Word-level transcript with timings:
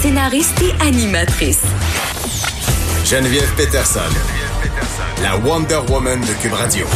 Scénariste 0.00 0.62
et 0.62 0.82
animatrice. 0.86 1.62
Geneviève 3.04 3.52
Peterson, 3.56 4.00
la 5.22 5.36
Wonder 5.38 5.80
Woman 5.88 6.20
de 6.20 6.42
Cube 6.42 6.52
Radio. 6.52 6.86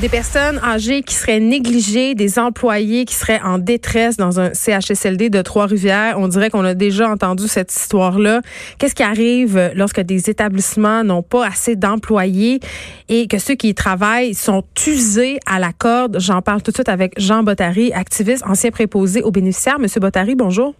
Des 0.00 0.08
personnes 0.08 0.58
âgées 0.64 1.02
qui 1.02 1.14
seraient 1.14 1.40
négligées, 1.40 2.14
des 2.14 2.38
employés 2.38 3.04
qui 3.04 3.14
seraient 3.14 3.40
en 3.42 3.58
détresse 3.58 4.16
dans 4.16 4.40
un 4.40 4.54
CHSLD 4.54 5.28
de 5.28 5.42
Trois-Rivières. 5.42 6.16
On 6.18 6.28
dirait 6.28 6.50
qu'on 6.50 6.64
a 6.64 6.74
déjà 6.74 7.10
entendu 7.10 7.48
cette 7.48 7.72
histoire-là. 7.72 8.40
Qu'est-ce 8.78 8.94
qui 8.94 9.02
arrive 9.02 9.72
lorsque 9.74 10.00
des 10.00 10.30
établissements 10.30 11.04
n'ont 11.04 11.22
pas 11.22 11.46
assez 11.46 11.76
d'employés 11.76 12.60
et 13.08 13.26
que 13.26 13.38
ceux 13.38 13.54
qui 13.54 13.68
y 13.68 13.74
travaillent 13.74 14.34
sont 14.34 14.64
usés 14.86 15.38
à 15.46 15.58
la 15.58 15.72
corde? 15.72 16.18
J'en 16.18 16.40
parle 16.40 16.62
tout 16.62 16.70
de 16.70 16.76
suite 16.76 16.88
avec 16.88 17.12
Jean 17.18 17.42
Bottary, 17.42 17.92
activiste, 17.92 18.42
ancien 18.46 18.70
préposé 18.70 19.22
aux 19.22 19.30
bénéficiaires. 19.30 19.78
Monsieur 19.78 20.00
Bottary, 20.00 20.34
bonjour. 20.34 20.74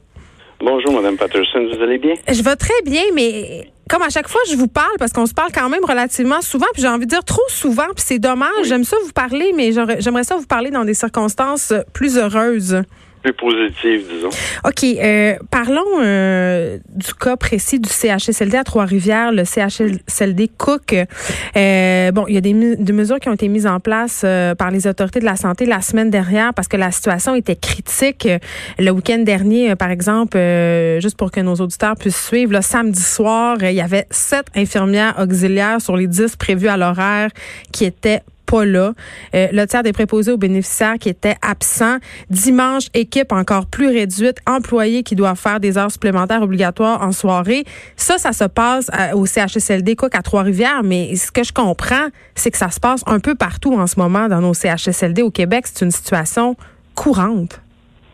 Bonjour, 0.63 0.93
Madame 0.93 1.17
Patterson. 1.17 1.67
Vous 1.75 1.83
allez 1.83 1.97
bien? 1.97 2.15
Je 2.29 2.43
vais 2.43 2.57
très 2.57 2.83
bien, 2.85 3.03
mais 3.15 3.73
comme 3.89 4.03
à 4.03 4.11
chaque 4.11 4.29
fois, 4.29 4.43
je 4.51 4.57
vous 4.57 4.69
parle 4.69 4.95
parce 4.99 5.11
qu'on 5.13 5.25
se 5.25 5.33
parle 5.33 5.51
quand 5.53 5.71
même 5.71 5.85
relativement 5.85 6.43
souvent, 6.43 6.67
puis 6.75 6.83
j'ai 6.83 6.89
envie 6.89 7.07
de 7.07 7.11
dire 7.11 7.25
trop 7.25 7.41
souvent, 7.49 7.87
puis 7.97 8.05
c'est 8.07 8.19
dommage. 8.19 8.65
J'aime 8.65 8.85
ça 8.85 8.97
vous 9.03 9.13
parler, 9.13 9.53
mais 9.57 9.73
j'aimerais 9.73 10.25
ça 10.25 10.37
vous 10.37 10.47
parler 10.47 10.71
dans 10.71 10.85
des 10.85 10.95
circonstances 10.95 11.73
plus 11.95 12.19
heureuses 12.19 12.83
plus 13.23 13.33
positive, 13.33 14.05
disons. 14.11 14.31
OK. 14.65 14.85
Euh, 14.85 15.37
parlons 15.51 16.01
euh, 16.01 16.79
du 16.95 17.13
cas 17.15 17.37
précis 17.37 17.79
du 17.79 17.89
CHSLD 17.89 18.57
à 18.57 18.65
Trois-Rivières, 18.65 19.33
le 19.33 19.45
CHSLD 19.45 20.51
Cook. 20.57 20.95
Euh, 21.57 22.13
bon, 22.13 22.25
il 22.29 22.35
y 22.35 22.39
a 22.39 22.41
des, 22.41 22.77
des, 22.77 22.93
mesures 22.93 23.21
qui 23.21 23.29
ont 23.29 23.35
été 23.35 23.49
mises 23.49 23.67
en 23.67 23.81
place 23.81 24.23
euh, 24.25 24.55
par 24.55 24.71
les 24.71 24.87
autorités 24.87 25.21
de 25.21 25.25
la 25.25 25.37
santé 25.37 25.67
la 25.67 25.81
semaine 25.81 26.11
dernière 26.11 26.55
parce 26.55 26.69
que 26.69 26.77
la 26.77 26.91
situation 26.91 27.35
était 27.35 27.57
critique. 27.57 28.29
Le 28.79 28.91
week-end 28.91 29.19
dernier, 29.19 29.77
par 29.77 29.91
exemple, 29.91 30.39
juste 31.01 31.17
pour 31.17 31.31
que 31.31 31.41
nos 31.41 31.55
auditeurs 31.57 31.97
puissent 31.97 32.27
suivre, 32.27 32.53
le 32.53 32.63
samedi 32.63 33.03
soir, 33.03 33.59
il 33.63 33.73
y 33.73 33.81
avait 33.81 34.07
sept 34.11 34.47
infirmières 34.57 35.17
auxiliaires 35.19 35.81
sur 35.81 35.97
les 35.97 36.07
dix 36.07 36.37
prévues 36.37 36.69
à 36.69 36.77
l'horaire 36.77 37.31
qui 37.73 37.85
étaient 37.85 38.21
pas 38.51 38.65
là. 38.65 38.93
Euh, 39.35 39.47
le 39.53 39.65
tiers 39.67 39.83
des 39.83 39.93
préposés 39.93 40.33
aux 40.33 40.37
bénéficiaires 40.37 40.97
qui 41.01 41.09
étaient 41.09 41.37
absents. 41.43 41.99
Dimanche, 42.29 42.87
équipe 42.95 43.33
encore 43.33 43.67
plus 43.71 43.89
réduite, 43.89 44.39
employés 44.47 45.03
qui 45.03 45.15
doivent 45.15 45.39
faire 45.39 45.61
des 45.61 45.79
heures 45.79 45.91
supplémentaires 45.91 46.43
obligatoires 46.43 47.03
en 47.03 47.13
soirée. 47.13 47.65
Ça, 47.97 48.19
ça 48.19 48.33
se 48.33 48.45
passe 48.45 48.91
euh, 48.91 49.17
au 49.17 49.27
CHSLD 49.27 49.97
Cook 49.97 50.15
à 50.15 50.23
Trois-Rivières, 50.23 50.83
mais 50.83 51.15
ce 51.15 51.31
que 51.31 51.45
je 51.45 51.53
comprends, 51.53 52.09
c'est 52.35 52.51
que 52.51 52.59
ça 52.59 52.71
se 52.71 52.81
passe 52.81 53.05
un 53.07 53.21
peu 53.21 53.35
partout 53.35 53.75
en 53.75 53.87
ce 53.87 53.99
moment 54.01 54.29
dans 54.29 54.41
nos 54.41 54.55
CHSLD 54.55 55.23
au 55.23 55.31
Québec. 55.31 55.65
C'est 55.67 55.85
une 55.85 55.91
situation 55.91 56.57
courante. 56.97 57.61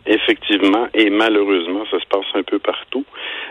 Effectivement, 0.05 0.87
et 0.93 1.09
malheureusement, 1.09 1.83
ça 1.91 1.99
se 1.99 2.05
passe 2.07 2.25
un 2.35 2.43
peu 2.43 2.59
partout. 2.59 3.03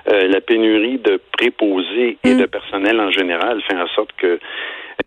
Euh, 0.09 0.27
la 0.29 0.41
pénurie 0.41 0.99
de 0.99 1.21
préposés 1.37 2.17
et 2.25 2.35
mm. 2.35 2.39
de 2.39 2.47
personnel 2.47 2.99
en 3.01 3.11
général 3.11 3.61
fait 3.69 3.77
en 3.77 3.89
sorte 3.89 4.11
que 4.17 4.39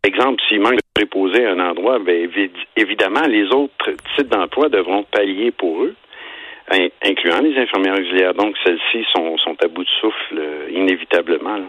exemple, 0.03 0.41
s'il 0.47 0.61
manque 0.61 0.79
de 0.95 1.01
préposés 1.01 1.45
à 1.45 1.51
un 1.51 1.59
endroit, 1.59 1.99
bien, 1.99 2.27
évidemment, 2.75 3.25
les 3.27 3.45
autres 3.47 3.91
types 4.15 4.27
d'emplois 4.29 4.69
devront 4.69 5.03
pallier 5.03 5.51
pour 5.51 5.83
eux, 5.83 5.95
incluant 7.03 7.39
les 7.41 7.57
infirmières 7.57 7.95
auxiliaires. 7.99 8.33
Donc, 8.33 8.55
celles-ci 8.63 9.05
sont, 9.15 9.37
sont 9.37 9.55
à 9.63 9.67
bout 9.67 9.83
de 9.83 9.89
souffle, 10.01 10.37
euh, 10.37 10.69
inévitablement. 10.71 11.59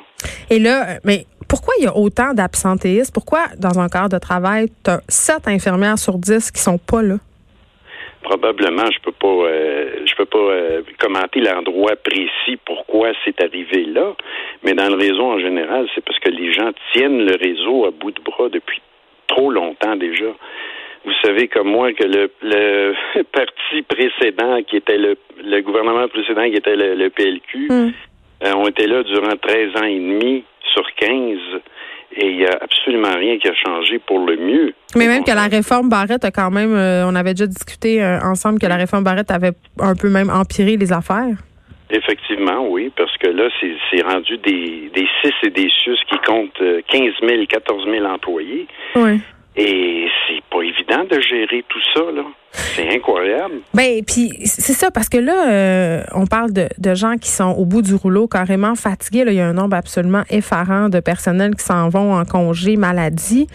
Et 0.51 0.59
là, 0.59 0.83
euh, 0.83 0.99
mais 1.05 1.25
pourquoi 1.49 1.75
il 1.79 1.85
y 1.85 1.87
a 1.87 1.97
autant 1.97 2.35
d'absentéistes? 2.35 3.13
Pourquoi, 3.13 3.47
dans 3.59 3.79
un 3.81 3.89
cadre 3.89 4.11
de 4.11 4.19
travail, 4.19 4.69
tu 4.85 4.91
as 4.91 5.01
sept 5.09 5.49
infirmières 5.49 5.99
sur 5.99 6.19
dix 6.19 6.51
qui 6.51 6.61
sont 6.61 6.79
pas 6.79 7.03
là? 7.03 7.17
Probablement, 8.23 8.85
je 8.93 9.01
peux 9.01 9.13
pas, 9.13 9.27
euh, 9.27 10.05
je 10.05 10.15
peux 10.15 10.27
pas 10.27 10.39
euh, 10.39 10.83
commenter 10.99 11.41
l'endroit 11.41 11.97
précis 11.97 12.59
pourquoi 12.67 13.13
c'est 13.25 13.43
arrivé 13.43 13.85
là, 13.87 14.15
mais 14.63 14.75
dans 14.75 14.89
le 14.89 14.97
réseau 14.97 15.25
en 15.25 15.41
général, 15.41 15.89
c'est 15.95 16.05
parce 16.05 16.19
que 16.19 16.29
les 16.29 16.53
gens 16.53 16.71
tiennent 16.93 17.25
le 17.25 17.37
réseau 17.37 17.87
à 17.87 17.91
bout 17.91 18.11
de 18.11 18.21
bras 18.21 18.51
depuis 18.51 18.83
trop 19.31 19.51
longtemps 19.51 19.97
déjà. 19.97 20.27
Vous 21.05 21.13
savez 21.25 21.49
comme 21.49 21.69
moi 21.69 21.93
que 21.93 22.05
le, 22.05 22.31
le 22.43 22.95
parti 23.33 23.83
précédent, 23.89 24.61
qui 24.69 24.77
était 24.77 24.99
le, 24.99 25.17
le 25.43 25.61
gouvernement 25.63 26.07
précédent, 26.09 26.45
qui 26.45 26.57
était 26.57 26.77
le, 26.77 27.09
PLQ, 27.09 27.69
hmm. 27.71 27.93
euh, 28.45 28.55
ont 28.55 28.69
été 28.69 28.87
là 28.87 29.03
durant 29.03 29.37
13 29.41 29.77
ans 29.77 29.87
et 29.87 29.99
demi 29.99 30.45
sur 30.75 30.85
15 30.97 31.39
et 32.17 32.27
il 32.27 32.37
n'y 32.39 32.45
a 32.45 32.59
absolument 32.61 33.15
rien 33.17 33.39
qui 33.39 33.49
a 33.49 33.55
changé 33.55 34.01
pour 34.01 34.19
le 34.19 34.37
mieux. 34.37 34.75
Mais 34.97 35.07
même 35.07 35.23
que 35.23 35.31
la 35.31 35.47
réforme 35.47 35.89
Barrette 35.89 36.25
a 36.25 36.31
quand 36.31 36.51
même, 36.51 36.75
euh, 36.75 37.07
on 37.07 37.15
avait 37.15 37.35
déjà 37.35 37.47
discuté 37.47 38.03
euh, 38.03 38.19
ensemble 38.21 38.59
que 38.59 38.67
la 38.67 38.77
réforme 38.77 39.05
Barrette 39.05 39.31
avait 39.31 39.53
un 39.79 39.95
peu 39.95 40.11
même 40.11 40.29
empiré 40.29 40.77
les 40.77 40.93
affaires. 40.93 41.37
Effectivement, 41.91 42.69
oui, 42.69 42.91
parce 42.97 43.17
que 43.19 43.29
là, 43.29 43.49
c'est 43.61 44.03
rendu 44.03 44.39
des, 44.39 44.91
des 44.95 45.07
CIS 45.21 45.35
et 45.43 45.51
des 45.51 45.69
SUS 45.69 45.99
qui 46.09 46.19
comptent 46.27 46.63
15 46.89 47.13
000, 47.21 47.47
14 47.49 47.85
000 47.85 48.05
employés. 48.07 48.67
Oui. 48.95 49.21
Et 49.57 50.07
c'est 50.27 50.43
pas 50.49 50.63
évident 50.63 51.05
de 51.11 51.21
gérer 51.21 51.65
tout 51.69 51.81
ça, 51.93 52.01
là. 52.15 52.23
C'est 52.53 52.89
incroyable. 52.95 53.61
Ben, 53.75 54.03
puis 54.05 54.31
c'est 54.45 54.73
ça, 54.73 54.91
parce 54.91 55.09
que 55.09 55.19
là, 55.19 55.51
euh, 55.51 56.03
on 56.15 56.27
parle 56.27 56.53
de, 56.53 56.69
de, 56.79 56.95
gens 56.95 57.17
qui 57.17 57.29
sont 57.29 57.51
au 57.59 57.65
bout 57.65 57.83
du 57.83 57.95
rouleau, 57.95 58.29
carrément 58.29 58.75
fatigués. 58.75 59.25
Là. 59.25 59.33
Il 59.33 59.37
y 59.37 59.41
a 59.41 59.49
un 59.49 59.53
nombre 59.53 59.77
absolument 59.77 60.23
effarant 60.31 60.89
de 60.89 61.01
personnels 61.01 61.55
qui 61.57 61.65
s'en 61.65 61.89
vont 61.89 62.15
en 62.15 62.25
congé 62.25 62.77
maladie. 62.77 63.49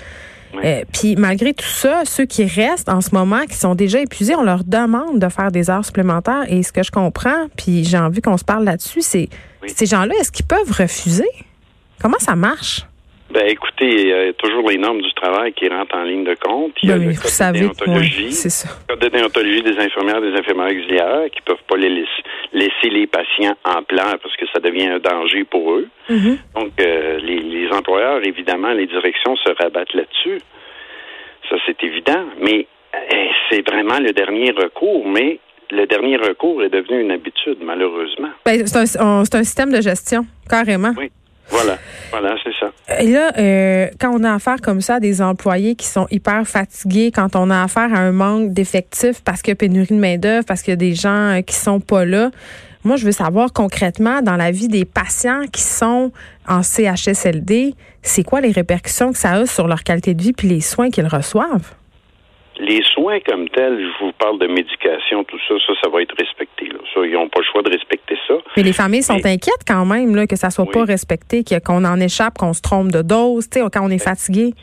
Euh, 0.64 0.84
puis 0.94 1.16
malgré 1.16 1.54
tout 1.54 1.66
ça, 1.66 2.04
ceux 2.06 2.26
qui 2.26 2.46
restent 2.46 2.90
en 2.90 3.02
ce 3.02 3.14
moment, 3.14 3.46
qui 3.46 3.56
sont 3.56 3.76
déjà 3.76 4.00
épuisés, 4.00 4.36
on 4.36 4.44
leur 4.44 4.64
demande 4.64 5.20
de 5.20 5.30
faire 5.30 5.52
des 5.52 5.70
heures 5.70 5.86
supplémentaires. 5.86 6.46
Et 6.48 6.64
ce 6.64 6.72
que 6.72 6.84
je 6.84 6.92
comprends, 6.92 7.48
puis 7.58 7.84
j'ai 7.84 7.98
envie 7.98 8.22
qu'on 8.22 8.38
se 8.38 8.46
parle 8.46 8.64
là-dessus, 8.64 9.02
c'est 9.02 9.30
ces 9.68 9.86
gens-là, 9.86 10.14
est-ce 10.20 10.32
qu'ils 10.32 10.46
peuvent 10.46 10.72
refuser? 10.72 11.30
Comment 12.02 12.20
ça 12.20 12.36
marche? 12.36 12.86
Ben, 13.36 13.48
écoutez, 13.48 13.90
il 13.90 14.08
y 14.08 14.14
a 14.14 14.34
toujours 14.34 14.70
les 14.70 14.78
normes 14.78 15.02
du 15.02 15.14
travail 15.14 15.52
qui 15.52 15.68
rentrent 15.68 15.98
en 15.98 16.04
ligne 16.04 16.24
de 16.24 16.36
compte. 16.36 16.72
Il 16.82 16.88
y 16.88 16.92
a 16.94 16.98
ben, 16.98 17.10
le 17.10 17.16
code 17.16 17.54
de 17.54 17.60
déontologie, 17.60 18.30
le 18.30 18.88
code 18.88 19.00
de 19.02 19.10
déontologie 19.10 19.62
des 19.62 19.78
infirmières, 19.78 20.22
des 20.22 20.34
infirmières 20.40 20.68
auxiliaires 20.68 21.30
qui 21.34 21.42
peuvent 21.42 21.64
pas 21.68 21.76
les 21.76 21.90
laisser, 22.54 22.90
les 22.90 23.08
patients 23.08 23.58
en 23.66 23.84
plan 23.84 24.06
parce 24.24 24.38
que 24.38 24.46
ça 24.54 24.62
devient 24.62 24.88
un 24.88 25.00
danger 25.00 25.44
pour 25.44 25.74
eux. 25.74 25.90
Mm-hmm. 26.10 26.38
Donc, 26.56 26.72
euh, 26.80 27.20
les, 27.20 27.40
les, 27.40 27.68
employeurs, 27.74 28.26
évidemment, 28.26 28.72
les 28.72 28.88
directions 28.88 29.36
se 29.36 29.50
rabattent 29.62 29.94
là-dessus. 29.94 30.40
Ça, 31.50 31.58
c'est 31.66 31.84
évident. 31.84 32.24
Mais 32.40 32.68
euh, 32.96 33.26
c'est 33.50 33.70
vraiment 33.70 34.00
le 34.00 34.14
dernier 34.14 34.52
recours. 34.52 35.06
Mais 35.10 35.40
le 35.72 35.86
dernier 35.88 36.16
recours 36.16 36.64
est 36.64 36.70
devenu 36.70 37.02
une 37.02 37.12
habitude, 37.12 37.58
malheureusement. 37.62 38.30
Ben, 38.46 38.66
c'est 38.66 38.98
un, 38.98 39.20
un 39.20 39.44
système 39.44 39.74
de 39.74 39.82
gestion, 39.82 40.26
carrément. 40.50 40.94
Oui. 40.98 41.12
Voilà, 41.50 41.78
voilà, 42.12 42.36
c'est 42.44 42.52
ça. 42.60 43.00
Et 43.00 43.08
là, 43.12 43.32
euh, 43.38 43.88
quand 44.00 44.12
on 44.14 44.24
a 44.24 44.34
affaire 44.34 44.58
comme 44.62 44.82
ça 44.82 44.96
à 44.96 45.00
des 45.00 45.22
employés 45.22 45.76
qui 45.76 45.86
sont 45.86 46.08
hyper 46.10 46.48
fatigués, 46.48 47.12
quand 47.12 47.36
on 47.36 47.50
a 47.50 47.64
affaire 47.64 47.94
à 47.94 48.00
un 48.00 48.12
manque 48.12 48.52
d'effectifs 48.52 49.22
parce 49.24 49.42
qu'il 49.42 49.52
y 49.52 49.54
a 49.54 49.56
pénurie 49.56 49.94
de 49.94 50.00
main-d'œuvre, 50.00 50.46
parce 50.46 50.62
qu'il 50.62 50.72
y 50.72 50.74
a 50.74 50.78
des 50.78 50.96
gens 50.96 51.38
euh, 51.38 51.42
qui 51.42 51.56
sont 51.56 51.80
pas 51.80 52.06
là, 52.06 52.32
moi, 52.86 52.98
je 52.98 53.06
veux 53.06 53.12
savoir 53.12 53.52
concrètement 53.52 54.22
dans 54.22 54.36
la 54.36 54.52
vie 54.52 54.68
des 54.68 54.86
patients 54.86 55.48
qui 55.52 55.64
sont 55.64 56.12
en 56.48 56.62
CHSLD, 56.62 57.74
c'est 58.04 58.24
quoi 58.24 58.42
les 58.42 58.52
répercussions 58.52 59.12
que 59.12 59.18
ça 59.18 59.32
a 59.32 59.46
sur 59.48 59.68
leur 59.68 59.84
qualité 59.84 60.14
de 60.14 60.22
vie 60.22 60.34
puis 60.34 60.48
les 60.48 60.62
soins 60.62 60.92
qu'ils 60.92 61.08
reçoivent? 61.08 61.74
Les 62.58 62.82
soins 62.94 63.20
comme 63.20 63.50
tels, 63.50 63.80
je 63.80 64.06
vous 64.06 64.12
parle 64.14 64.40
de 64.40 64.48
médication, 64.48 65.24
tout 65.26 65.38
ça, 65.48 65.56
ça, 65.68 65.74
ça 65.84 65.90
va 65.90 66.02
être 66.02 66.16
respecté. 66.18 66.68
Là. 66.68 66.80
Ça, 66.94 67.06
ils 67.06 67.12
n'ont 67.12 67.28
pas 67.28 67.40
le 67.40 67.46
choix 67.52 67.62
de 67.62 67.70
respecter 67.70 68.18
ça. 68.28 68.36
Mais 68.56 68.64
les 68.64 68.74
familles 68.74 69.04
sont 69.04 69.26
inquiètes 69.26 69.66
quand 69.68 69.86
même 69.86 70.16
là, 70.16 70.26
que 70.26 70.36
ça 70.36 70.50
soit 70.50 70.70
pas 70.72 70.86
respecté, 70.86 71.44
qu'on 71.66 71.84
en 71.84 72.00
échappe, 72.00 72.38
qu'on 72.38 72.54
se 72.54 72.62
trompe 72.62 72.92
de 72.92 73.02
dose, 73.02 73.50
quand 73.54 73.86
on 73.86 73.90
est 73.90 74.04
fatigué. 74.04 74.54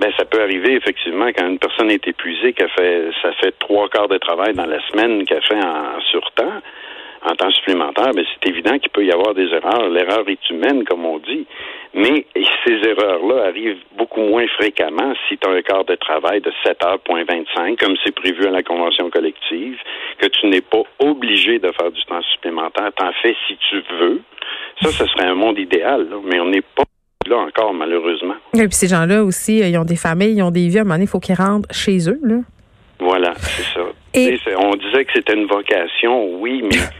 Ben, 0.00 0.10
ça 0.16 0.24
peut 0.24 0.40
arriver 0.42 0.76
effectivement 0.76 1.28
quand 1.36 1.46
une 1.46 1.58
personne 1.58 1.90
est 1.90 2.06
épuisée, 2.06 2.54
qu'elle 2.54 2.70
fait 2.70 3.10
ça 3.20 3.32
fait 3.40 3.54
trois 3.58 3.88
quarts 3.90 4.08
de 4.08 4.16
travail 4.16 4.54
dans 4.54 4.64
la 4.64 4.80
semaine 4.88 5.24
qu'elle 5.26 5.42
fait 5.42 5.62
en 5.62 6.00
surtemps 6.10 6.62
en 7.22 7.34
temps 7.34 7.50
supplémentaire, 7.50 8.12
mais 8.14 8.24
c'est 8.32 8.48
évident 8.48 8.78
qu'il 8.78 8.90
peut 8.90 9.04
y 9.04 9.12
avoir 9.12 9.34
des 9.34 9.46
erreurs. 9.48 9.88
L'erreur 9.88 10.24
est 10.28 10.50
humaine, 10.50 10.84
comme 10.84 11.04
on 11.04 11.18
dit. 11.18 11.46
Mais 11.92 12.24
ces 12.64 12.88
erreurs-là 12.88 13.48
arrivent 13.48 13.82
beaucoup 13.98 14.20
moins 14.20 14.46
fréquemment 14.56 15.12
si 15.28 15.36
tu 15.36 15.48
as 15.48 15.52
un 15.52 15.62
quart 15.62 15.84
de 15.84 15.96
travail 15.96 16.40
de 16.40 16.52
7 16.64 16.84
heures, 16.84 17.00
point 17.00 17.24
25, 17.24 17.78
comme 17.78 17.94
c'est 18.04 18.14
prévu 18.14 18.46
à 18.46 18.50
la 18.50 18.62
convention 18.62 19.10
collective, 19.10 19.76
que 20.18 20.26
tu 20.26 20.46
n'es 20.46 20.60
pas 20.60 20.82
obligé 21.00 21.58
de 21.58 21.70
faire 21.72 21.90
du 21.90 22.02
temps 22.04 22.22
supplémentaire. 22.32 22.90
T'en 22.96 23.12
fais 23.22 23.34
si 23.46 23.56
tu 23.68 23.82
veux. 23.98 24.20
Ça, 24.82 24.90
ce 24.90 25.06
serait 25.06 25.26
un 25.26 25.34
monde 25.34 25.58
idéal, 25.58 26.06
mais 26.24 26.40
on 26.40 26.46
n'est 26.46 26.62
pas 26.62 26.84
là 27.28 27.38
encore, 27.38 27.74
malheureusement. 27.74 28.34
Et 28.54 28.66
puis 28.66 28.72
ces 28.72 28.88
gens-là 28.88 29.22
aussi, 29.22 29.62
euh, 29.62 29.68
ils 29.68 29.76
ont 29.76 29.84
des 29.84 29.96
familles, 29.96 30.36
ils 30.36 30.42
ont 30.42 30.50
des 30.50 30.68
vies. 30.68 30.78
À 30.78 30.80
un 30.82 30.84
moment 30.84 30.94
donné, 30.94 31.04
il 31.04 31.08
faut 31.08 31.20
qu'ils 31.20 31.34
rentrent 31.34 31.68
chez 31.72 32.08
eux, 32.08 32.18
là. 32.22 32.36
Voilà, 32.98 33.32
c'est 33.36 33.62
ça. 33.62 33.80
Et... 34.14 34.38
On 34.58 34.74
disait 34.76 35.04
que 35.06 35.12
c'était 35.14 35.34
une 35.34 35.46
vocation, 35.46 36.34
oui, 36.38 36.62
mais 36.62 36.76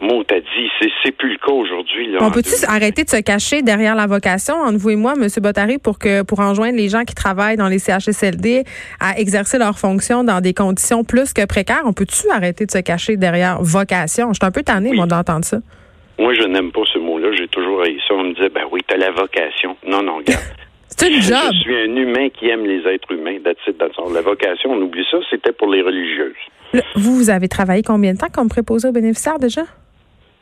Mon 0.00 0.24
t'as 0.24 0.40
dit, 0.40 0.70
c'est 1.02 1.12
plus 1.12 1.32
le 1.32 1.36
cas 1.36 1.52
aujourd'hui. 1.52 2.16
On 2.20 2.30
peut-tu 2.30 2.54
arrêter 2.66 3.04
de 3.04 3.10
se 3.10 3.20
cacher 3.20 3.60
derrière 3.60 3.94
la 3.94 4.06
vocation 4.06 4.54
entre 4.54 4.78
vous 4.78 4.90
et 4.90 4.96
moi, 4.96 5.12
M. 5.12 5.28
Bottary, 5.42 5.76
pour 5.76 5.98
que 5.98 6.22
pour 6.22 6.40
enjoindre 6.40 6.78
les 6.78 6.88
gens 6.88 7.04
qui 7.04 7.14
travaillent 7.14 7.58
dans 7.58 7.68
les 7.68 7.78
CHSLD 7.78 8.64
à 8.98 9.18
exercer 9.18 9.58
leurs 9.58 9.78
fonctions 9.78 10.24
dans 10.24 10.40
des 10.40 10.54
conditions 10.54 11.04
plus 11.04 11.34
que 11.34 11.44
précaires? 11.44 11.82
On 11.84 11.92
peut-tu 11.92 12.30
arrêter 12.30 12.64
de 12.64 12.70
se 12.70 12.78
cacher 12.78 13.18
derrière 13.18 13.58
vocation? 13.60 14.28
Je 14.32 14.38
suis 14.40 14.46
un 14.46 14.50
peu 14.50 14.62
tannée, 14.62 14.92
moi, 14.92 15.06
d'entendre 15.06 15.44
ça. 15.44 15.58
Moi, 16.18 16.32
je 16.34 16.44
n'aime 16.44 16.72
pas 16.72 16.82
ce 16.92 16.98
mot-là. 16.98 17.32
J'ai 17.36 17.48
toujours 17.48 17.82
haï 17.82 17.98
ça. 18.08 18.14
On 18.14 18.24
me 18.24 18.34
disait, 18.34 18.48
ben 18.48 18.64
oui, 18.70 18.80
t'as 18.86 18.96
la 18.96 19.10
vocation. 19.10 19.76
Non, 19.86 20.02
non, 20.02 20.16
regarde. 20.16 20.42
C'est 20.88 21.08
une 21.08 21.22
job. 21.22 21.38
Je 21.52 21.58
suis 21.60 21.76
un 21.76 21.96
humain 21.96 22.28
qui 22.28 22.48
aime 22.48 22.64
les 22.66 22.86
êtres 22.86 23.12
humains. 23.12 23.38
That's. 23.44 23.56
La 24.12 24.20
vocation, 24.22 24.72
on 24.72 24.82
oublie 24.82 25.04
ça, 25.10 25.18
c'était 25.30 25.52
pour 25.52 25.68
les 25.68 25.82
religieuses. 25.82 26.34
Vous, 26.94 27.16
vous 27.16 27.30
avez 27.30 27.48
travaillé 27.48 27.82
combien 27.82 28.12
de 28.12 28.18
temps 28.18 28.28
comme 28.32 28.48
préposé 28.48 28.88
aux 28.88 28.92
bénéficiaires 28.92 29.38
déjà? 29.38 29.62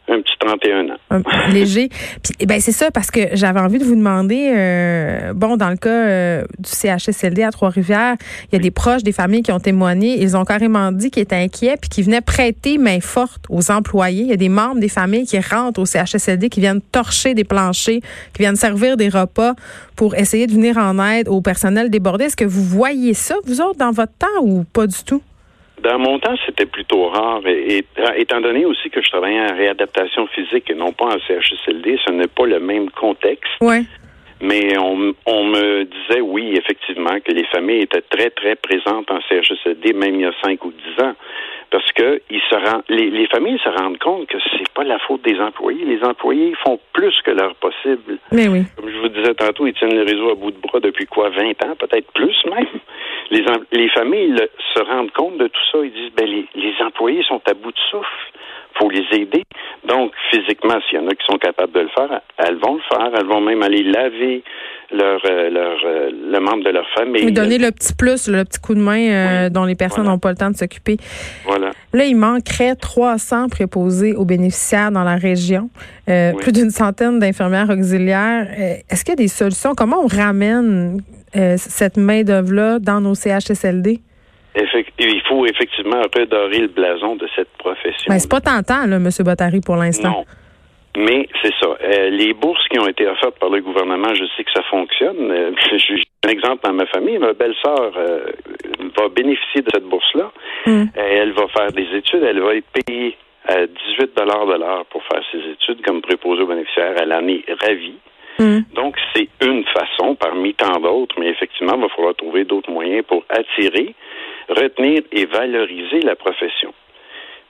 Un 0.09 0.23
petit 0.23 0.35
31 0.41 0.89
ans. 0.89 0.97
Un 1.11 1.53
léger. 1.53 1.91
Puis, 2.23 2.35
eh 2.41 2.47
ben 2.47 2.61
c'est 2.61 2.73
ça 2.73 2.91
parce 2.91 3.11
que 3.11 3.21
j'avais 3.35 3.61
envie 3.61 3.79
de 3.79 3.85
vous 3.85 3.95
demander, 3.95 4.53
euh, 4.57 5.35
bon, 5.35 5.57
dans 5.57 5.69
le 5.69 5.77
cas 5.77 5.91
euh, 5.91 6.45
du 6.59 6.71
CHSLD 6.71 7.43
à 7.43 7.51
Trois-Rivières, 7.51 8.17
il 8.51 8.55
y 8.55 8.57
a 8.57 8.59
des 8.59 8.71
proches, 8.71 9.03
des 9.03 9.13
familles 9.13 9.43
qui 9.43 9.53
ont 9.53 9.61
témoigné. 9.61 10.21
Ils 10.23 10.37
ont 10.37 10.45
carrément 10.45 10.93
dit 10.93 11.11
qu'ils 11.11 11.25
étaient 11.25 11.37
inquiets 11.37 11.77
puis 11.79 11.91
qu'ils 11.91 12.05
venaient 12.05 12.23
prêter 12.23 12.79
main 12.79 13.01
forte 13.01 13.45
aux 13.51 13.71
employés. 13.71 14.23
Il 14.23 14.29
y 14.29 14.33
a 14.33 14.37
des 14.37 14.49
membres 14.49 14.81
des 14.81 14.89
familles 14.89 15.27
qui 15.27 15.39
rentrent 15.41 15.81
au 15.81 15.87
CHSLD, 15.87 16.49
qui 16.49 16.61
viennent 16.61 16.81
torcher 16.81 17.35
des 17.35 17.45
planchers, 17.45 18.01
qui 18.33 18.39
viennent 18.43 18.57
servir 18.57 18.97
des 18.97 19.11
repas 19.11 19.55
pour 19.95 20.15
essayer 20.15 20.47
de 20.47 20.53
venir 20.53 20.79
en 20.79 20.99
aide 21.05 21.29
au 21.29 21.43
personnel 21.43 21.91
débordé. 21.91 22.25
Est-ce 22.25 22.37
que 22.37 22.45
vous 22.45 22.65
voyez 22.65 23.13
ça, 23.13 23.35
vous 23.45 23.61
autres, 23.61 23.79
dans 23.79 23.93
votre 23.93 24.13
temps 24.19 24.43
ou 24.43 24.65
pas 24.65 24.87
du 24.87 25.03
tout? 25.05 25.23
Dans 25.83 25.99
mon 25.99 26.19
temps, 26.19 26.35
c'était 26.47 26.67
plutôt 26.67 27.09
rare. 27.09 27.41
Et, 27.47 27.79
et, 27.79 27.85
étant 28.17 28.41
donné 28.41 28.65
aussi 28.65 28.91
que 28.91 29.03
je 29.03 29.09
travaillais 29.09 29.41
en 29.41 29.57
réadaptation 29.57 30.27
physique 30.29 30.71
et 30.71 30.75
non 30.75 30.93
pas 30.93 31.07
en 31.07 31.19
CHSLD, 31.19 31.99
ce 32.07 32.13
n'est 32.13 32.29
pas 32.29 32.47
le 32.47 32.61
même 32.61 32.91
contexte. 32.91 33.53
Ouais. 33.61 33.83
Mais 34.41 34.79
on, 34.79 35.15
on 35.27 35.45
me 35.45 35.85
disait, 35.85 36.21
oui, 36.21 36.55
effectivement, 36.57 37.19
que 37.25 37.33
les 37.33 37.45
familles 37.47 37.83
étaient 37.83 38.03
très, 38.03 38.31
très 38.31 38.55
présentes 38.55 39.11
en 39.11 39.21
CHSLD, 39.29 39.93
même 39.95 40.15
il 40.15 40.21
y 40.21 40.27
a 40.27 40.33
cinq 40.43 40.65
ou 40.65 40.73
dix 40.73 41.03
ans. 41.03 41.15
Parce 41.71 41.91
que 41.93 42.23
ils 42.31 42.41
se 42.49 42.55
rend, 42.55 42.83
les, 42.89 43.11
les 43.11 43.27
familles 43.27 43.59
se 43.63 43.69
rendent 43.69 43.99
compte 43.99 44.27
que 44.29 44.39
c'est 44.53 44.69
pas 44.73 44.85
la 44.85 44.99
faute 45.01 45.23
des 45.23 45.39
employés. 45.39 45.85
Les 45.85 46.03
employés 46.03 46.55
font 46.65 46.79
plus 46.95 47.15
que 47.23 47.31
leur 47.31 47.55
possible. 47.57 48.19
Mais 48.33 48.49
oui. 48.49 48.63
Comme 48.77 48.89
je 48.89 48.99
vous 48.99 49.09
disais 49.09 49.35
tantôt, 49.35 49.67
ils 49.67 49.75
tiennent 49.75 49.95
le 49.95 50.05
réseau 50.05 50.31
à 50.31 50.35
bout 50.35 50.51
de 50.51 50.57
bras 50.59 50.81
depuis 50.81 51.05
quoi, 51.07 51.29
20 51.29 51.65
ans, 51.67 51.77
peut-être 51.79 52.11
plus 52.13 52.37
même. 52.47 52.67
Les, 53.31 53.45
les 53.73 53.89
familles 53.91 54.29
le, 54.33 54.49
se 54.75 54.83
rendent 54.83 55.11
compte 55.13 55.39
de 55.39 55.47
tout 55.49 55.61
ça. 55.73 55.79
Ils 55.85 55.93
disent, 55.93 56.13
ben, 56.17 56.27
les, 56.27 56.47
les 56.55 56.73
employés 56.85 57.23
sont 57.29 57.41
à 57.47 57.55
bout 57.55 57.71
de 57.73 57.79
souffle. 57.91 58.07
faut 58.79 58.89
les 58.91 59.05
aider. 59.19 59.43
Donc, 59.87 60.13
physiquement, 60.31 60.79
s'il 60.89 60.99
y 60.99 61.03
en 61.03 61.09
a 61.09 61.15
qui 61.15 61.25
sont 61.31 61.39
capables 61.39 61.73
de 61.73 61.81
le 61.81 61.89
faire, 61.89 62.21
elles 62.39 62.57
vont 62.57 62.75
le 62.77 62.81
faire. 62.89 63.11
Elles 63.19 63.27
vont 63.27 63.41
même 63.41 63.63
aller 63.63 63.83
laver 63.83 64.43
leur, 64.91 65.21
euh, 65.27 65.51
leur 65.51 65.77
euh, 65.85 66.11
le 66.33 66.41
membre 66.41 66.65
de 66.65 66.71
leur 66.71 66.89
famille. 66.97 67.25
Oui, 67.27 67.33
donner 67.33 67.59
le 67.59 67.71
petit 67.71 67.95
plus, 67.95 68.29
le 68.29 68.45
petit 68.45 68.61
coup 68.61 68.75
de 68.75 68.81
main 68.81 68.99
euh, 69.11 69.45
Oui, 69.47 69.51
dont 69.51 69.65
les 69.65 69.75
personnes 69.75 70.05
n'ont 70.05 70.19
voilà. 70.19 70.21
pas 70.21 70.31
le 70.31 70.37
temps 70.37 70.51
de 70.51 70.57
s'occuper. 70.57 70.97
Voilà. 71.45 71.71
Là, 71.93 72.05
il 72.05 72.17
manquerait 72.17 72.75
300 72.77 73.49
préposés 73.49 74.15
aux 74.15 74.25
bénéficiaires 74.25 74.91
dans 74.91 75.05
la 75.05 75.17
région, 75.17 75.69
euh, 76.09 76.33
Oui. 76.35 76.43
plus 76.43 76.53
d'une 76.53 76.71
centaine 76.71 77.19
d'infirmières 77.19 77.69
auxiliaires. 77.69 78.47
Euh, 78.59 78.75
Est-ce 78.91 79.05
qu'il 79.05 79.13
y 79.13 79.17
a 79.21 79.23
des 79.23 79.29
solutions? 79.29 79.75
Comment 79.77 80.03
on 80.03 80.07
ramène 80.07 81.01
euh, 81.37 81.55
cette 81.57 81.97
main-d'œuvre-là 81.97 82.79
dans 82.79 83.01
nos 83.01 83.15
CHSLD? 83.15 84.01
Effect- 84.55 84.93
il 84.99 85.23
faut 85.29 85.47
effectivement 85.47 86.03
redorer 86.03 86.61
le 86.61 86.69
blason 86.69 87.17
de 87.17 87.29
cette 87.37 87.51
profession. 87.59 88.07
Ben, 88.09 88.19
c'est 88.19 88.31
pas 88.31 88.41
tentant, 88.41 88.87
là, 88.87 88.97
M. 88.97 89.09
Bottary, 89.21 89.61
pour 89.61 89.77
l'instant. 89.77 90.11
Non. 90.11 90.25
Mais 90.97 91.29
c'est 91.43 91.53
ça. 91.61 91.69
Euh, 91.85 92.11
les 92.11 92.33
bourses 92.35 92.67
qui 92.69 92.79
ont 92.81 92.89
été 92.89 93.07
offertes 93.07 93.39
par 93.39 93.51
le 93.51 93.61
gouvernement, 93.61 94.13
je 94.15 94.25
sais 94.37 94.43
que 94.43 94.51
ça 94.53 94.63
fonctionne. 94.65 95.31
Euh, 95.31 95.53
J'ai 95.77 96.03
un 96.25 96.29
exemple 96.31 96.67
dans 96.67 96.73
ma 96.73 96.87
famille. 96.87 97.19
Ma 97.19 97.35
belle-sœur 97.35 97.93
euh, 97.97 98.27
va 98.99 99.09
bénéficier 99.09 99.63
de 99.63 99.71
cette 99.73 99.85
bourse-là. 99.85 100.33
Mm. 100.67 100.85
Elle 100.97 101.33
va 101.33 101.47
faire 101.49 101.71
des 101.73 101.87
études. 101.97 102.25
Elle 102.25 102.41
va 102.41 102.55
être 102.57 102.67
payée 102.85 103.17
à 103.47 103.67
18 103.67 104.11
de 104.17 104.23
l'heure 104.25 104.87
pour 104.87 105.03
faire 105.05 105.23
ses 105.31 105.39
études 105.53 105.85
comme 105.87 106.01
préposée 106.03 106.43
aux 106.43 106.47
bénéficiaires. 106.47 106.95
Elle 107.01 107.13
en 107.13 107.27
est 107.29 107.45
ravie. 107.63 107.95
Mm. 108.39 108.61
Donc, 108.75 108.97
c'est 109.15 109.29
une 109.43 109.65
façon 109.65 110.15
parmi 110.15 110.55
tant 110.55 110.79
d'autres, 110.81 111.17
mais 111.19 111.29
effectivement, 111.29 111.75
il 111.77 111.83
va 111.83 111.89
falloir 111.89 112.15
trouver 112.15 112.45
d'autres 112.45 112.71
moyens 112.71 113.05
pour 113.07 113.25
attirer, 113.29 113.95
retenir 114.49 115.03
et 115.13 115.27
valoriser 115.27 116.01
la 116.01 116.15
profession. 116.15 116.73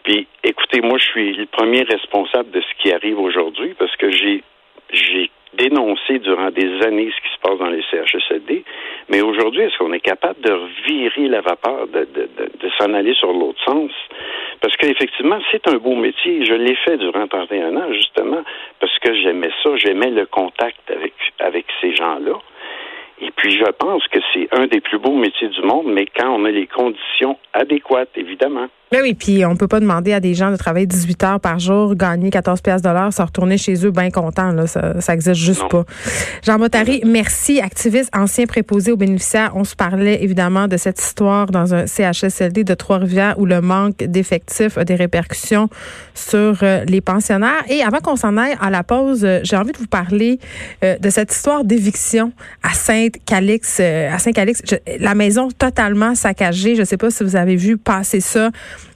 Puis, 0.04 0.26
écoutez, 0.42 0.80
moi, 0.80 0.98
je 0.98 1.04
suis 1.04 1.34
le 1.34 1.46
premier 1.46 1.82
responsable 1.82 2.50
de 2.50 2.60
ce 2.60 2.82
qui 2.82 2.92
arrive 2.92 3.18
aujourd'hui 3.18 3.74
parce 3.78 3.94
que 3.96 4.10
j'ai 4.10 4.42
j'ai 4.90 5.30
dénoncé 5.54 6.18
durant 6.18 6.50
des 6.50 6.80
années 6.82 7.10
ce 7.14 7.28
qui 7.28 7.34
se 7.34 7.37
dans 7.56 7.68
les 7.68 7.82
CHSLD. 7.90 8.64
Mais 9.08 9.22
aujourd'hui, 9.22 9.62
est-ce 9.62 9.78
qu'on 9.78 9.92
est 9.92 10.00
capable 10.00 10.40
de 10.40 10.52
revirer 10.52 11.28
la 11.28 11.40
vapeur, 11.40 11.86
de, 11.88 12.00
de, 12.00 12.28
de, 12.36 12.50
de 12.58 12.70
s'en 12.78 12.92
aller 12.94 13.14
sur 13.14 13.32
l'autre 13.32 13.62
sens? 13.64 13.90
Parce 14.60 14.76
qu'effectivement, 14.76 15.38
c'est 15.50 15.66
un 15.68 15.76
beau 15.76 15.94
métier. 15.94 16.44
Je 16.44 16.54
l'ai 16.54 16.74
fait 16.76 16.96
durant 16.98 17.26
31 17.26 17.76
ans, 17.76 17.92
justement, 17.92 18.42
parce 18.80 18.98
que 18.98 19.14
j'aimais 19.14 19.50
ça. 19.62 19.76
J'aimais 19.76 20.10
le 20.10 20.26
contact 20.26 20.90
avec, 20.90 21.14
avec 21.38 21.66
ces 21.80 21.94
gens-là. 21.94 22.38
Et 23.20 23.30
puis, 23.32 23.50
je 23.52 23.70
pense 23.72 24.06
que 24.08 24.18
c'est 24.32 24.48
un 24.52 24.66
des 24.66 24.80
plus 24.80 24.98
beaux 24.98 25.16
métiers 25.16 25.48
du 25.48 25.62
monde, 25.62 25.86
mais 25.86 26.06
quand 26.06 26.28
on 26.28 26.44
a 26.44 26.50
les 26.50 26.66
conditions 26.66 27.36
adéquates, 27.52 28.16
évidemment. 28.16 28.68
Ben 28.90 29.00
oui, 29.02 29.12
puis 29.12 29.44
on 29.44 29.54
peut 29.54 29.68
pas 29.68 29.80
demander 29.80 30.14
à 30.14 30.20
des 30.20 30.32
gens 30.32 30.50
de 30.50 30.56
travailler 30.56 30.86
18 30.86 31.22
heures 31.24 31.40
par 31.40 31.58
jour, 31.58 31.94
gagner 31.94 32.30
14 32.30 32.62
pièces 32.62 32.80
de 32.80 32.88
l'heure, 32.88 33.12
se 33.12 33.20
retourner 33.20 33.58
chez 33.58 33.84
eux 33.84 33.90
bien 33.90 34.10
contents. 34.10 34.50
Là, 34.52 34.66
ça, 34.66 34.98
ça 35.02 35.12
existe 35.12 35.38
juste 35.38 35.60
Non. 35.60 35.68
pas. 35.68 35.84
Jean 36.42 36.58
Bottary, 36.58 37.02
merci, 37.04 37.60
activiste, 37.60 38.08
ancien 38.16 38.46
préposé 38.46 38.90
aux 38.90 38.96
bénéficiaires. 38.96 39.52
On 39.54 39.64
se 39.64 39.76
parlait 39.76 40.22
évidemment 40.24 40.68
de 40.68 40.78
cette 40.78 40.98
histoire 41.00 41.48
dans 41.48 41.74
un 41.74 41.86
CHSLD 41.86 42.64
de 42.64 42.72
Trois-Rivières 42.72 43.38
où 43.38 43.44
le 43.44 43.60
manque 43.60 43.98
d'effectifs 43.98 44.78
a 44.78 44.86
des 44.86 44.94
répercussions 44.94 45.68
sur 46.14 46.58
euh, 46.62 46.84
les 46.86 47.02
pensionnaires. 47.02 47.62
Et 47.68 47.82
avant 47.82 47.98
qu'on 47.98 48.16
s'en 48.16 48.38
aille 48.38 48.56
à 48.58 48.70
la 48.70 48.84
pause, 48.84 49.22
euh, 49.22 49.40
j'ai 49.42 49.56
envie 49.56 49.72
de 49.72 49.78
vous 49.78 49.86
parler 49.86 50.38
euh, 50.82 50.96
de 50.98 51.10
cette 51.10 51.30
histoire 51.30 51.62
d'éviction 51.62 52.32
à 52.62 52.72
Sainte-Calix. 52.72 53.80
à 53.80 54.18
Saint-Calix, 54.18 54.62
la 54.98 55.14
maison 55.14 55.48
totalement 55.50 56.14
saccagée. 56.14 56.74
Je 56.74 56.84
sais 56.84 56.96
pas 56.96 57.10
si 57.10 57.22
vous 57.22 57.36
avez 57.36 57.56
vu 57.56 57.76
passer 57.76 58.20
ça 58.20 58.48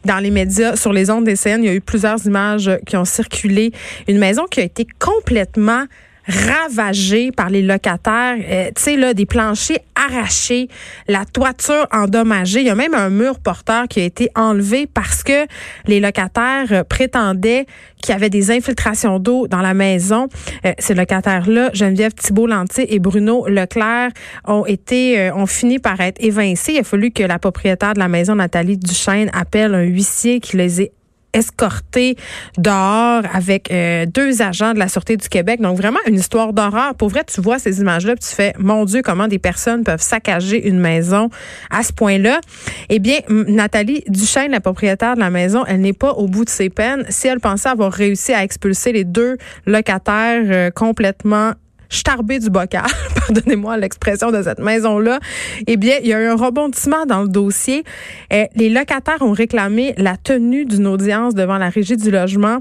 dans 0.04 0.18
les 0.18 0.30
médias, 0.30 0.76
sur 0.76 0.92
les 0.92 1.10
ondes 1.10 1.24
des 1.24 1.36
scènes. 1.36 1.62
Il 1.64 1.66
y 1.66 1.70
a 1.70 1.74
eu 1.74 1.80
plusieurs 1.80 2.24
images 2.26 2.70
qui 2.86 2.96
ont 2.96 3.04
circulé. 3.04 3.72
Une 4.08 4.18
maison 4.18 4.44
qui 4.50 4.60
a 4.60 4.64
été 4.64 4.86
complètement 4.98 5.84
ravagée 6.26 7.32
par 7.32 7.50
les 7.50 7.62
locataires. 7.62 8.36
Euh, 8.40 8.70
tu 8.74 8.82
sais, 8.82 8.96
là, 8.96 9.14
des 9.14 9.26
planchers 9.26 9.78
arrachés, 9.94 10.68
la 11.08 11.24
toiture 11.24 11.86
endommagée. 11.92 12.60
Il 12.60 12.66
y 12.66 12.70
a 12.70 12.74
même 12.74 12.94
un 12.94 13.10
mur 13.10 13.38
porteur 13.38 13.88
qui 13.88 14.00
a 14.00 14.04
été 14.04 14.30
enlevé 14.34 14.86
parce 14.86 15.22
que 15.22 15.46
les 15.86 16.00
locataires 16.00 16.66
euh, 16.70 16.84
prétendaient 16.84 17.66
qu'il 18.02 18.12
y 18.12 18.16
avait 18.16 18.30
des 18.30 18.50
infiltrations 18.50 19.18
d'eau 19.18 19.46
dans 19.46 19.62
la 19.62 19.74
maison. 19.74 20.28
Euh, 20.66 20.72
ces 20.78 20.94
locataires-là, 20.94 21.70
Geneviève 21.72 22.12
Thibault-Lantier 22.12 22.94
et 22.94 22.98
Bruno 22.98 23.46
Leclerc, 23.48 24.10
ont 24.46 24.66
été, 24.66 25.18
euh, 25.18 25.34
ont 25.34 25.46
fini 25.46 25.78
par 25.78 26.00
être 26.00 26.22
évincés. 26.22 26.72
Il 26.74 26.80
a 26.80 26.84
fallu 26.84 27.10
que 27.10 27.22
la 27.22 27.38
propriétaire 27.38 27.94
de 27.94 28.00
la 28.00 28.08
maison, 28.08 28.34
Nathalie 28.34 28.76
Duchesne, 28.76 29.30
appelle 29.32 29.74
un 29.74 29.82
huissier 29.82 30.40
qui 30.40 30.56
les 30.56 30.82
ait 30.82 30.92
escortés 31.32 32.16
dehors 32.58 33.22
avec 33.32 33.70
euh, 33.70 34.06
deux 34.06 34.42
agents 34.42 34.74
de 34.74 34.78
la 34.78 34.88
Sûreté 34.88 35.16
du 35.16 35.28
Québec. 35.28 35.60
Donc 35.60 35.76
vraiment 35.76 35.98
une 36.06 36.16
histoire 36.16 36.52
d'horreur. 36.52 36.94
Pour 36.94 37.08
vrai, 37.08 37.24
tu 37.24 37.40
vois 37.40 37.58
ces 37.58 37.80
images-là, 37.80 38.16
tu 38.16 38.28
fais, 38.28 38.52
mon 38.58 38.84
Dieu, 38.84 39.02
comment 39.02 39.28
des 39.28 39.38
personnes 39.38 39.84
peuvent 39.84 40.02
saccager 40.02 40.68
une 40.68 40.78
maison 40.78 41.30
à 41.70 41.82
ce 41.82 41.92
point-là. 41.92 42.40
Eh 42.88 42.98
bien, 42.98 43.18
Nathalie 43.28 44.04
Duchesne, 44.08 44.50
la 44.50 44.60
propriétaire 44.60 45.14
de 45.14 45.20
la 45.20 45.30
maison, 45.30 45.64
elle 45.66 45.80
n'est 45.80 45.92
pas 45.92 46.12
au 46.12 46.26
bout 46.26 46.44
de 46.44 46.50
ses 46.50 46.70
peines. 46.70 47.04
Si 47.08 47.28
elle 47.28 47.40
pensait 47.40 47.68
avoir 47.68 47.92
réussi 47.92 48.32
à 48.32 48.44
expulser 48.44 48.92
les 48.92 49.04
deux 49.04 49.36
locataires 49.66 50.42
euh, 50.46 50.70
complètement 50.70 51.52
starbé 51.94 52.38
du 52.38 52.50
bocal, 52.50 52.82
pardonnez-moi 53.14 53.76
l'expression 53.76 54.30
de 54.30 54.42
cette 54.42 54.58
maison-là, 54.58 55.20
eh 55.66 55.76
bien, 55.76 55.96
il 56.02 56.08
y 56.08 56.14
a 56.14 56.20
eu 56.20 56.26
un 56.26 56.36
rebondissement 56.36 57.06
dans 57.06 57.22
le 57.22 57.28
dossier. 57.28 57.84
Euh, 58.32 58.44
les 58.54 58.68
locataires 58.68 59.22
ont 59.22 59.32
réclamé 59.32 59.94
la 59.96 60.16
tenue 60.16 60.64
d'une 60.64 60.86
audience 60.86 61.34
devant 61.34 61.58
la 61.58 61.68
régie 61.68 61.96
du 61.96 62.10
logement 62.10 62.60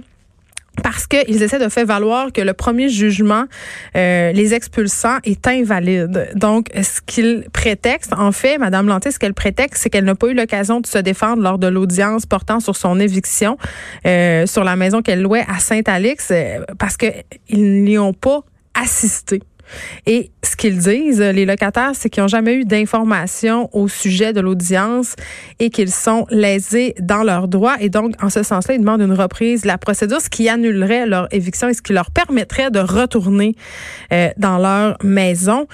parce 0.84 1.06
qu'ils 1.06 1.44
essaient 1.44 1.60
de 1.60 1.70
faire 1.70 1.86
valoir 1.86 2.32
que 2.32 2.42
le 2.42 2.54
premier 2.54 2.90
jugement 2.90 3.46
euh, 3.96 4.32
les 4.32 4.54
expulsant 4.54 5.18
est 5.24 5.48
invalide. 5.48 6.30
Donc, 6.36 6.68
ce 6.76 7.02
qu'ils 7.06 7.46
prétextent, 7.52 8.14
en 8.14 8.32
fait, 8.32 8.58
Madame 8.58 8.88
Lanté, 8.88 9.12
ce 9.12 9.20
qu'elle 9.20 9.34
prétexte, 9.34 9.84
c'est 9.84 9.90
qu'elle 9.90 10.06
n'a 10.06 10.16
pas 10.16 10.28
eu 10.28 10.34
l'occasion 10.34 10.80
de 10.80 10.88
se 10.88 10.98
défendre 10.98 11.44
lors 11.44 11.60
de 11.60 11.68
l'audience 11.68 12.26
portant 12.26 12.60
sur 12.60 12.76
son 12.76 13.00
éviction 13.00 13.58
euh, 14.06 14.46
sur 14.46 14.64
la 14.64 14.76
maison 14.76 15.02
qu'elle 15.02 15.22
louait 15.22 15.46
à 15.48 15.60
Saint-Alix 15.60 16.30
euh, 16.32 16.60
parce 16.80 16.98
qu'ils 16.98 17.84
n'y 17.84 17.98
ont 17.98 18.14
pas 18.14 18.44
Et 20.06 20.32
ce 20.44 20.56
qu'ils 20.56 20.78
disent, 20.78 21.22
les 21.22 21.46
locataires, 21.46 21.92
c'est 21.94 22.10
qu'ils 22.10 22.24
n'ont 22.24 22.28
jamais 22.28 22.56
eu 22.56 22.66
d'informations 22.66 23.70
au 23.74 23.88
sujet 23.88 24.34
de 24.34 24.42
l'audience 24.42 25.16
et 25.60 25.70
qu'ils 25.70 25.92
sont 25.92 26.26
lésés 26.30 26.94
dans 27.00 27.24
leurs 27.24 27.48
droits. 27.48 27.78
Et 27.80 27.90
donc, 27.90 28.14
en 28.22 28.30
ce 28.30 28.44
sens-là, 28.44 28.76
ils 28.76 28.82
demandent 28.82 29.02
une 29.02 29.14
reprise 29.14 29.62
de 29.62 29.68
la 29.68 29.78
procédure, 29.78 30.22
ce 30.22 30.30
qui 30.30 30.50
annulerait 30.50 31.06
leur 31.06 31.34
éviction 31.34 31.70
et 31.70 31.74
ce 31.74 31.82
qui 31.82 31.94
leur 31.94 32.12
permettrait 32.12 32.72
de 32.72 32.80
retourner 32.80 33.56
euh, 34.12 34.30
dans 34.38 34.58
leur 34.58 34.98
maison. 35.04 35.68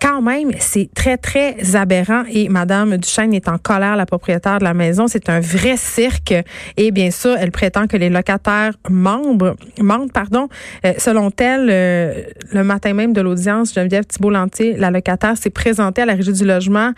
Quand 0.00 0.22
même, 0.22 0.50
c'est 0.58 0.88
très, 0.94 1.16
très 1.16 1.76
aberrant 1.76 2.24
et 2.30 2.48
Madame 2.48 2.96
Duchesne 2.96 3.34
est 3.34 3.48
en 3.48 3.58
colère, 3.58 3.96
la 3.96 4.06
propriétaire 4.06 4.58
de 4.58 4.64
la 4.64 4.74
maison. 4.74 5.06
C'est 5.06 5.28
un 5.28 5.40
vrai 5.40 5.76
cirque 5.76 6.34
et 6.76 6.90
bien 6.90 7.10
sûr, 7.10 7.36
elle 7.38 7.50
prétend 7.50 7.86
que 7.86 7.96
les 7.96 8.08
locataires 8.08 8.72
membres, 8.88 9.56
mentent, 9.80 10.12
pardon. 10.12 10.48
Euh, 10.84 10.94
selon 10.98 11.30
elle, 11.38 11.68
euh, 11.70 12.22
le 12.52 12.64
matin 12.64 12.94
même 12.94 13.12
de 13.12 13.20
l'audience, 13.20 13.74
Geneviève 13.74 14.04
Thibault-Lantier, 14.06 14.76
la 14.76 14.90
locataire, 14.90 15.36
s'est 15.36 15.50
présentée 15.50 16.02
à 16.02 16.06
la 16.06 16.14
Régie 16.14 16.32
du 16.32 16.44
logement 16.44 16.92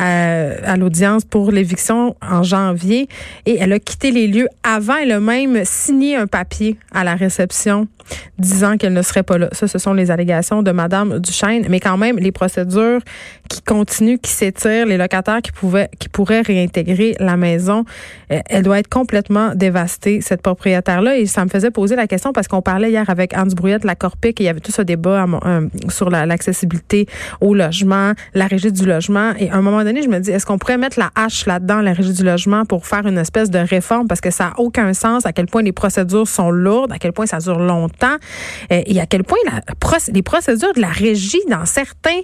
euh, 0.00 0.58
à 0.64 0.76
l'audience 0.76 1.24
pour 1.24 1.50
l'éviction 1.50 2.16
en 2.22 2.42
janvier 2.42 3.08
et 3.44 3.58
elle 3.58 3.72
a 3.72 3.78
quitté 3.78 4.10
les 4.10 4.28
lieux 4.28 4.48
avant. 4.62 4.96
Elle 4.96 5.12
a 5.12 5.20
même 5.20 5.64
signé 5.64 6.16
un 6.16 6.26
papier 6.26 6.76
à 6.92 7.04
la 7.04 7.14
réception 7.14 7.88
disant 8.38 8.76
qu'elle 8.76 8.92
ne 8.92 9.02
serait 9.02 9.22
pas 9.22 9.38
là. 9.38 9.48
Ça, 9.52 9.68
ce 9.68 9.78
sont 9.78 9.92
les 9.92 10.10
allégations 10.10 10.62
de 10.62 10.70
Madame 10.70 11.18
Duchesne, 11.18 11.66
mais 11.68 11.80
quand 11.80 11.96
même, 11.96 12.18
les 12.18 12.32
procédures 12.32 13.00
qui 13.48 13.62
continuent, 13.62 14.18
qui 14.18 14.30
s'étirent, 14.30 14.86
les 14.86 14.96
locataires 14.96 15.42
qui 15.42 15.52
pouvaient, 15.52 15.88
qui 15.98 16.08
pourraient 16.08 16.42
réintégrer 16.42 17.14
la 17.18 17.36
maison, 17.36 17.84
euh, 18.32 18.40
elle 18.46 18.62
doit 18.62 18.78
être 18.78 18.88
complètement 18.88 19.54
dévastée, 19.54 20.20
cette 20.20 20.42
propriétaire-là. 20.42 21.18
Et 21.18 21.26
ça 21.26 21.44
me 21.44 21.50
faisait 21.50 21.70
poser 21.70 21.96
la 21.96 22.06
question 22.06 22.32
parce 22.32 22.48
qu'on 22.48 22.62
parlait 22.62 22.90
hier 22.90 23.08
avec 23.08 23.36
Hans 23.36 23.46
Brouillette 23.46 23.84
la 23.84 23.94
Corpic 23.94 24.40
et 24.40 24.44
il 24.44 24.46
y 24.46 24.48
avait 24.48 24.60
tout 24.60 24.72
ce 24.72 24.82
débat 24.82 25.24
euh, 25.24 25.68
sur 25.88 26.10
l'accessibilité 26.10 27.06
au 27.40 27.54
logement, 27.54 28.12
la 28.34 28.46
régie 28.46 28.72
du 28.72 28.86
logement. 28.86 29.32
Et 29.38 29.50
à 29.50 29.56
un 29.56 29.62
moment 29.62 29.84
donné, 29.84 30.02
je 30.02 30.08
me 30.08 30.18
dis, 30.18 30.30
est-ce 30.30 30.46
qu'on 30.46 30.58
pourrait 30.58 30.78
mettre 30.78 30.98
la 30.98 31.10
hache 31.14 31.46
là-dedans, 31.46 31.80
la 31.80 31.92
régie 31.92 32.12
du 32.12 32.24
logement, 32.24 32.64
pour 32.64 32.86
faire 32.86 33.06
une 33.06 33.18
espèce 33.18 33.50
de 33.50 33.58
réforme? 33.58 34.08
Parce 34.08 34.20
que 34.20 34.30
ça 34.30 34.44
n'a 34.44 34.52
aucun 34.58 34.92
sens 34.92 35.26
à 35.26 35.32
quel 35.32 35.46
point 35.46 35.62
les 35.62 35.72
procédures 35.72 36.28
sont 36.28 36.50
lourdes, 36.50 36.92
à 36.92 36.98
quel 36.98 37.12
point 37.12 37.26
ça 37.26 37.38
dure 37.38 37.58
longtemps 37.58 37.95
euh, 38.04 38.16
et 38.68 39.00
à 39.00 39.06
quel 39.06 39.24
point 39.24 39.38
les 40.12 40.22
procédures 40.22 40.74
de 40.74 40.80
la 40.80 40.90
régie 40.90 41.42
dans 41.48 41.66
certains 41.66 42.20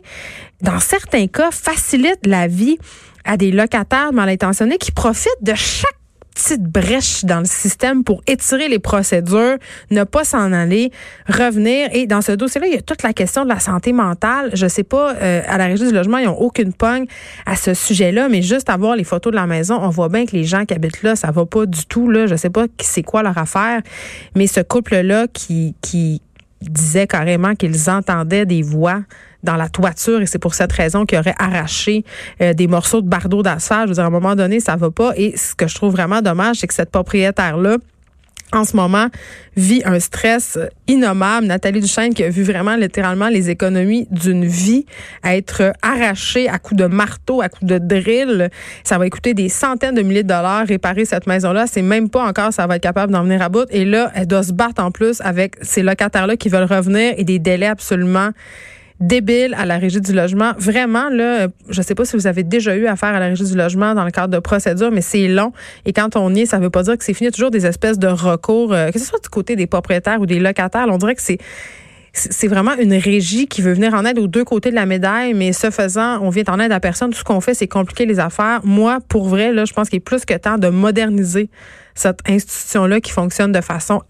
dans 0.61 0.79
certains 0.81 1.27
cas 1.27 1.51
facilitent 1.51 2.27
la 2.27 2.47
vie 2.47 2.79
à 3.25 3.37
des 3.37 3.51
locataires 3.51 4.13
mal 4.13 4.29
intentionnés 4.29 4.79
qui 4.79 4.93
profitent 4.93 5.43
de 5.43 5.55
chaque 5.55 6.02
petite 6.35 6.63
brèche 6.63 7.25
dans 7.25 7.41
le 7.41 7.45
système 7.45 8.05
pour 8.05 8.23
étirer 8.27 8.69
les 8.69 8.79
procédures, 8.79 9.57
ne 9.91 10.05
pas 10.05 10.25
s'en 10.25 10.53
aller, 10.53 10.91
revenir. 11.29 11.89
Et 11.93 12.07
dans 12.07 12.23
ce 12.23 12.33
dossier-là, 12.33 12.67
il 12.67 12.75
y 12.75 12.79
a 12.79 12.83
toute 12.83 13.03
la 13.03 13.13
question 13.13 13.45
de 13.45 13.49
la 13.49 13.61
santé 13.61 13.93
mentale. 13.93 14.51
Je 14.55 14.67
sais 14.67 14.83
pas, 14.83 15.15
euh, 15.15 15.43
à 15.47 15.59
la 15.59 15.67
régie 15.67 15.87
du 15.87 15.93
logement, 15.93 16.19
ils 16.19 16.27
n'ont 16.27 16.39
aucune 16.39 16.73
pogne 16.73 17.07
à 17.47 17.57
ce 17.57 17.75
sujet-là, 17.75 18.29
mais 18.29 18.43
juste 18.43 18.71
à 18.71 18.77
voir 18.77 18.97
les 18.97 19.05
photos 19.05 19.33
de 19.33 19.37
la 19.37 19.47
maison, 19.47 19.79
on 19.81 19.91
voit 19.91 20.09
bien 20.09 20.27
que 20.27 20.33
les 20.33 20.45
gens 20.45 20.65
qui 20.65 20.75
habitent 20.75 21.03
là, 21.03 21.17
ça 21.17 21.31
va 21.31 21.47
pas 21.47 21.67
du 21.67 21.87
tout. 21.87 22.09
Là, 22.09 22.27
je 22.27 22.37
sais 22.37 22.51
pas 22.51 22.67
c'est 22.81 23.03
quoi 23.03 23.23
leur 23.23 23.39
affaire, 23.39 23.83
mais 24.35 24.47
ce 24.47 24.61
couple-là 24.61 25.27
qui 25.33 25.75
qui 25.81 26.23
disait 26.61 27.07
carrément 27.07 27.55
qu'ils 27.55 27.91
entendaient 27.91 28.47
des 28.47 28.63
voix 28.63 29.03
dans 29.43 29.57
la 29.57 29.69
toiture 29.69 30.21
et 30.21 30.27
c'est 30.27 30.39
pour 30.39 30.55
cette 30.55 30.73
raison 30.73 31.05
qu'il 31.05 31.19
aurait 31.19 31.35
arraché 31.39 32.05
euh, 32.41 32.53
des 32.53 32.67
morceaux 32.67 33.03
de 33.03 33.09
bardeau 33.09 33.43
d'asphalte. 33.43 33.85
Je 33.85 33.89
veux 33.89 33.95
dire, 33.95 34.05
à 34.05 34.09
un 34.09 34.11
moment 34.11 34.35
donné, 34.35 34.61
ça 34.61 34.77
va 34.77 34.91
pas. 34.91 35.13
Et 35.17 35.37
ce 35.37 35.55
que 35.55 35.67
je 35.67 35.75
trouve 35.75 35.93
vraiment 35.93 36.23
dommage, 36.23 36.57
c'est 36.57 36.67
que 36.67 36.75
cette 36.75 36.91
propriétaire-là, 36.91 37.79
en 38.53 38.65
ce 38.65 38.77
moment, 38.77 39.07
vit 39.57 39.83
un 39.87 39.99
stress 39.99 40.59
innommable. 40.87 41.47
Nathalie 41.47 41.81
Duchesne 41.81 42.13
qui 42.13 42.23
a 42.23 42.29
vu 42.29 42.43
vraiment 42.43 42.77
littéralement 42.77 43.29
les 43.29 43.49
économies 43.49 44.07
d'une 44.11 44.45
vie 44.45 44.85
être 45.25 45.73
arrachées 45.81 46.49
à 46.49 46.59
coups 46.59 46.79
de 46.79 46.87
marteau, 46.87 47.41
à 47.41 47.49
coups 47.49 47.65
de 47.65 47.79
drill. 47.79 48.51
Ça 48.85 48.99
va 48.99 49.09
coûter 49.09 49.33
des 49.33 49.49
centaines 49.49 49.95
de 49.95 50.03
milliers 50.03 50.23
de 50.23 50.29
dollars 50.29 50.67
réparer 50.67 51.07
cette 51.07 51.27
maison-là. 51.27 51.67
C'est 51.67 51.83
même 51.83 52.11
pas 52.11 52.25
encore 52.29 52.53
ça 52.53 52.67
va 52.67 52.77
être 52.77 52.83
capable 52.83 53.13
d'en 53.13 53.23
venir 53.23 53.41
à 53.41 53.49
bout. 53.49 53.67
Et 53.71 53.87
là, 53.87 54.13
elle 54.15 54.27
doit 54.27 54.43
se 54.43 54.53
battre 54.53 54.83
en 54.83 54.91
plus 54.91 55.23
avec 55.23 55.57
ces 55.63 55.83
locataires-là 55.83 56.37
qui 56.37 56.51
veulent 56.51 56.71
revenir 56.71 57.15
et 57.17 57.25
des 57.25 57.39
délais 57.39 57.67
absolument 57.67 58.31
débile 59.03 59.55
à 59.59 59.67
la 59.67 59.79
régie 59.79 60.01
du 60.01 60.13
logement. 60.13 60.53
Vraiment, 60.59 61.09
là, 61.11 61.49
je 61.69 61.83
sais 61.83 61.95
pas 61.95 62.05
si 62.05 62.17
vous 62.17 62.27
avez 62.27 62.45
déjà 62.45 62.77
eu 62.77 62.87
affaire 62.87 63.11
à 63.11 63.21
la 63.21 63.27
régie 63.27 63.45
du 63.45 63.57
logement 63.57 63.95
dans 63.95 64.05
le 64.05 64.11
cadre 64.11 64.33
de 64.33 64.39
procédures, 64.39 64.91
mais 64.91 65.01
c'est 65.01 65.29
long. 65.29 65.53
Et 65.85 65.93
quand 65.93 66.17
on 66.17 66.35
y 66.35 66.43
est, 66.43 66.47
ça 66.47 66.59
veut 66.59 66.71
pas 66.71 66.85
dire 66.85 66.97
que 66.97 67.05
c'est 67.05 67.15
fini. 67.15 67.31
Toujours 67.31 67.51
des 67.51 67.67
espèces 67.67 67.99
de 67.99 68.07
recours, 68.07 68.73
euh, 68.73 68.91
que 68.91 68.99
ce 68.99 69.05
soit 69.05 69.23
du 69.23 69.29
côté 69.29 69.57
des 69.57 69.67
propriétaires 69.67 70.21
ou 70.21 70.27
des 70.27 70.39
locataires. 70.39 70.87
on 70.89 70.99
dirait 70.99 71.15
que 71.15 71.23
c'est 71.23 71.39
c'est 72.15 72.47
vraiment 72.47 72.77
une 72.79 72.93
régie 72.93 73.47
qui 73.47 73.63
veut 73.63 73.73
venir 73.73 73.95
en 73.95 74.05
aide 74.05 74.19
aux 74.19 74.27
deux 74.27 74.45
côtés 74.45 74.69
de 74.69 74.75
la 74.75 74.85
médaille, 74.85 75.33
mais 75.33 75.55
ce 75.55 75.71
faisant, 75.71 76.21
on 76.21 76.29
vient 76.29 76.45
en 76.49 76.61
aide 76.61 76.71
à 76.71 76.79
personne. 76.79 77.11
Tout 77.11 77.19
ce 77.19 77.25
qu'on 77.25 77.41
fait, 77.41 77.55
c'est 77.55 77.69
compliquer 77.69 78.05
les 78.05 78.21
affaires. 78.21 78.61
Moi, 78.65 78.99
pour 79.09 79.29
vrai, 79.29 79.51
là, 79.51 79.65
je 79.65 79.73
pense 79.73 79.89
qu'il 79.89 79.97
est 79.97 80.01
plus 80.01 80.27
que 80.27 80.35
temps 80.35 80.59
de 80.59 80.69
moderniser 80.69 81.49
cette 81.95 82.21
institution-là 82.29 83.01
qui 83.01 83.13
fonctionne 83.13 83.53
de 83.53 83.61
façon 83.61 84.03